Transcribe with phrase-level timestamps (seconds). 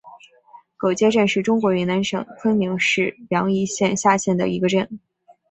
[0.77, 4.99] 狗街镇是中国云南省昆明市宜良县下辖的一个镇。